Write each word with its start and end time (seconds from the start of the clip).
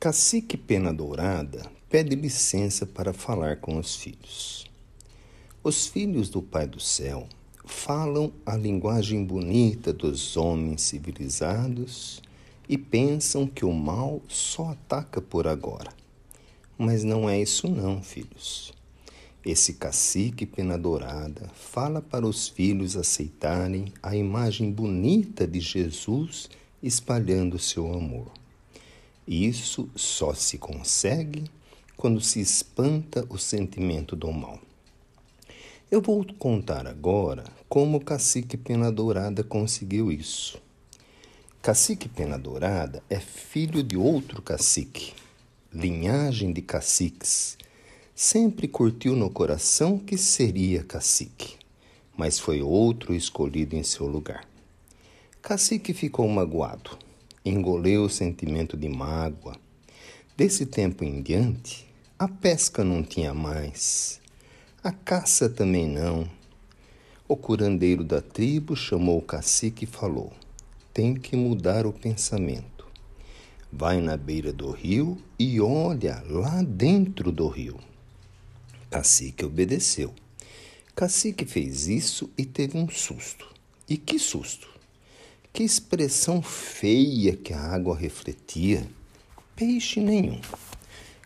Cacique 0.00 0.56
Pena 0.56 0.94
Dourada 0.94 1.68
pede 1.90 2.14
licença 2.14 2.86
para 2.86 3.12
falar 3.12 3.56
com 3.56 3.76
os 3.76 3.96
filhos. 3.96 4.64
Os 5.60 5.88
filhos 5.88 6.30
do 6.30 6.40
Pai 6.40 6.68
do 6.68 6.78
Céu 6.78 7.26
falam 7.64 8.32
a 8.46 8.56
linguagem 8.56 9.24
bonita 9.24 9.92
dos 9.92 10.36
homens 10.36 10.82
civilizados 10.82 12.22
e 12.68 12.78
pensam 12.78 13.44
que 13.44 13.64
o 13.64 13.72
mal 13.72 14.22
só 14.28 14.68
ataca 14.68 15.20
por 15.20 15.48
agora. 15.48 15.92
Mas 16.78 17.02
não 17.02 17.28
é 17.28 17.42
isso 17.42 17.66
não, 17.66 18.00
filhos. 18.00 18.72
Esse 19.44 19.74
cacique 19.74 20.46
pena 20.46 20.78
dourada 20.78 21.50
fala 21.54 22.00
para 22.00 22.24
os 22.24 22.46
filhos 22.46 22.96
aceitarem 22.96 23.92
a 24.00 24.14
imagem 24.14 24.70
bonita 24.70 25.44
de 25.44 25.58
Jesus 25.58 26.48
espalhando 26.80 27.58
seu 27.58 27.92
amor. 27.92 28.38
Isso 29.30 29.90
só 29.94 30.32
se 30.32 30.56
consegue 30.56 31.50
quando 31.98 32.18
se 32.18 32.40
espanta 32.40 33.26
o 33.28 33.36
sentimento 33.36 34.16
do 34.16 34.32
mal. 34.32 34.58
Eu 35.90 36.00
vou 36.00 36.24
contar 36.38 36.86
agora 36.86 37.44
como 37.68 37.98
o 37.98 38.00
cacique 38.02 38.56
Pena 38.56 38.90
Dourada 38.90 39.44
conseguiu 39.44 40.10
isso. 40.10 40.58
Cacique 41.60 42.08
Pena 42.08 42.38
Dourada 42.38 43.02
é 43.10 43.20
filho 43.20 43.82
de 43.82 43.98
outro 43.98 44.40
cacique, 44.40 45.12
linhagem 45.70 46.50
de 46.50 46.62
caciques. 46.62 47.58
Sempre 48.14 48.66
curtiu 48.66 49.14
no 49.14 49.28
coração 49.28 49.98
que 49.98 50.16
seria 50.16 50.82
cacique, 50.82 51.56
mas 52.16 52.38
foi 52.38 52.62
outro 52.62 53.14
escolhido 53.14 53.76
em 53.76 53.82
seu 53.82 54.06
lugar. 54.06 54.48
Cacique 55.42 55.92
ficou 55.92 56.26
magoado 56.28 57.07
engoleu 57.48 58.04
o 58.04 58.10
sentimento 58.10 58.76
de 58.76 58.88
mágoa. 58.88 59.56
Desse 60.36 60.66
tempo 60.66 61.04
em 61.04 61.22
diante, 61.22 61.86
a 62.18 62.28
pesca 62.28 62.84
não 62.84 63.02
tinha 63.02 63.34
mais, 63.34 64.20
a 64.82 64.92
caça 64.92 65.48
também 65.48 65.88
não. 65.88 66.30
O 67.26 67.36
curandeiro 67.36 68.04
da 68.04 68.22
tribo 68.22 68.76
chamou 68.76 69.18
o 69.18 69.22
cacique 69.22 69.84
e 69.84 69.86
falou: 69.86 70.32
Tem 70.94 71.14
que 71.14 71.36
mudar 71.36 71.84
o 71.84 71.92
pensamento. 71.92 72.86
Vai 73.70 74.00
na 74.00 74.16
beira 74.16 74.52
do 74.52 74.70
rio 74.70 75.18
e 75.38 75.60
olha 75.60 76.22
lá 76.26 76.62
dentro 76.62 77.30
do 77.30 77.48
rio. 77.48 77.78
Cacique 78.88 79.44
obedeceu. 79.44 80.14
Cacique 80.94 81.44
fez 81.44 81.86
isso 81.86 82.30
e 82.38 82.46
teve 82.46 82.78
um 82.78 82.88
susto. 82.88 83.52
E 83.88 83.96
que 83.96 84.18
susto! 84.18 84.77
Que 85.52 85.64
expressão 85.64 86.40
feia 86.40 87.36
que 87.36 87.52
a 87.52 87.60
água 87.60 87.96
refletia. 87.96 88.88
Peixe 89.56 90.00
nenhum. 90.00 90.40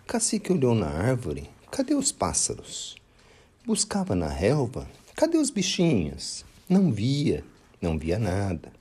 Cacique 0.06 0.52
olhou 0.52 0.74
na 0.74 0.88
árvore. 0.88 1.50
Cadê 1.70 1.94
os 1.94 2.10
pássaros? 2.12 2.96
Buscava 3.66 4.14
na 4.14 4.28
relva. 4.28 4.88
Cadê 5.14 5.36
os 5.38 5.50
bichinhos? 5.50 6.44
Não 6.68 6.90
via, 6.90 7.44
não 7.80 7.98
via 7.98 8.18
nada. 8.18 8.72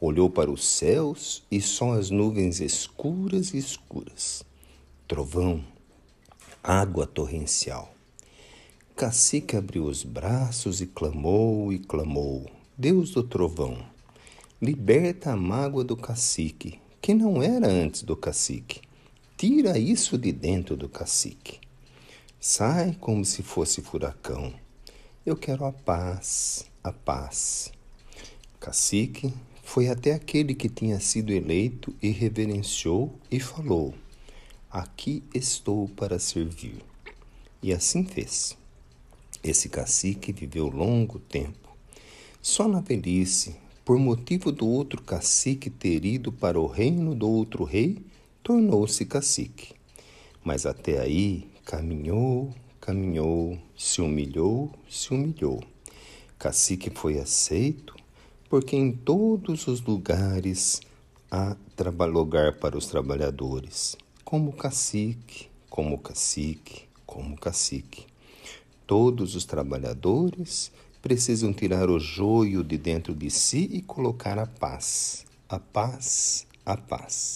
Olhou 0.00 0.30
para 0.30 0.50
os 0.50 0.64
céus 0.64 1.42
e 1.50 1.60
só 1.60 1.92
as 1.94 2.10
nuvens 2.10 2.60
escuras 2.60 3.52
e 3.52 3.58
escuras. 3.58 4.44
Trovão, 5.08 5.64
água 6.62 7.06
torrencial. 7.06 7.92
Cacique 8.94 9.56
abriu 9.56 9.84
os 9.84 10.04
braços 10.04 10.80
e 10.80 10.86
clamou 10.86 11.72
e 11.72 11.78
clamou: 11.78 12.48
Deus 12.78 13.10
do 13.10 13.22
trovão, 13.22 13.84
Liberta 14.62 15.32
a 15.32 15.36
mágoa 15.36 15.82
do 15.82 15.96
cacique, 15.96 16.80
que 17.02 17.12
não 17.12 17.42
era 17.42 17.66
antes 17.66 18.02
do 18.02 18.16
cacique. 18.16 18.80
Tira 19.36 19.76
isso 19.76 20.16
de 20.16 20.30
dentro 20.30 20.76
do 20.76 20.88
cacique. 20.88 21.58
Sai 22.38 22.96
como 23.00 23.24
se 23.24 23.42
fosse 23.42 23.82
furacão. 23.82 24.54
Eu 25.26 25.36
quero 25.36 25.64
a 25.64 25.72
paz, 25.72 26.66
a 26.84 26.92
paz. 26.92 27.72
Cacique 28.60 29.34
foi 29.64 29.88
até 29.88 30.12
aquele 30.12 30.54
que 30.54 30.68
tinha 30.68 31.00
sido 31.00 31.32
eleito 31.32 31.92
e 32.00 32.10
reverenciou 32.10 33.18
e 33.28 33.40
falou: 33.40 33.92
Aqui 34.70 35.24
estou 35.34 35.88
para 35.88 36.18
servir. 36.20 36.78
E 37.60 37.72
assim 37.72 38.04
fez. 38.04 38.56
Esse 39.42 39.68
cacique 39.68 40.32
viveu 40.32 40.68
longo 40.68 41.18
tempo. 41.18 41.76
Só 42.40 42.68
na 42.68 42.80
velhice 42.80 43.56
por 43.84 43.98
motivo 43.98 44.50
do 44.50 44.66
outro 44.66 45.02
cacique 45.02 45.68
ter 45.68 46.04
ido 46.06 46.32
para 46.32 46.58
o 46.58 46.66
reino 46.66 47.14
do 47.14 47.28
outro 47.28 47.64
rei, 47.64 47.98
tornou-se 48.42 49.04
cacique. 49.04 49.74
Mas 50.42 50.64
até 50.64 51.00
aí 51.00 51.46
caminhou, 51.64 52.50
caminhou, 52.80 53.58
se 53.76 54.00
humilhou, 54.00 54.70
se 54.88 55.12
humilhou. 55.12 55.62
Cacique 56.38 56.90
foi 56.90 57.18
aceito, 57.18 57.94
porque 58.48 58.74
em 58.74 58.90
todos 58.90 59.66
os 59.66 59.82
lugares 59.82 60.80
há 61.30 61.56
lugar 62.06 62.54
para 62.54 62.78
os 62.78 62.86
trabalhadores, 62.86 63.96
como 64.24 64.52
cacique, 64.52 65.48
como 65.68 65.98
cacique, 65.98 66.84
como 67.04 67.36
cacique. 67.36 68.06
Todos 68.86 69.34
os 69.34 69.44
trabalhadores 69.44 70.70
precisam 71.04 71.52
tirar 71.52 71.90
o 71.90 72.00
joio 72.00 72.64
de 72.64 72.78
dentro 72.78 73.14
de 73.14 73.28
si 73.28 73.68
e 73.70 73.82
colocar 73.82 74.38
a 74.38 74.46
paz. 74.46 75.26
A 75.46 75.58
paz, 75.60 76.46
a 76.64 76.78
paz. 76.78 77.32